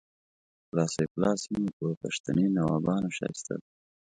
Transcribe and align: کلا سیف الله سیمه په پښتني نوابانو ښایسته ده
کلا 0.67 0.85
سیف 0.93 1.11
الله 1.15 1.33
سیمه 1.43 1.71
په 1.77 1.85
پښتني 2.01 2.45
نوابانو 2.57 3.09
ښایسته 3.17 3.53
ده 3.59 3.67